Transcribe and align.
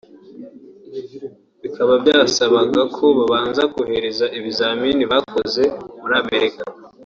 bikaba 1.61 1.93
byasabaga 2.03 2.81
ko 2.95 3.05
babanza 3.17 3.61
kohereza 3.73 4.25
ibizamini 4.39 5.03
bakoze 5.11 5.61
muri 6.01 6.13
Amerika 6.23 6.63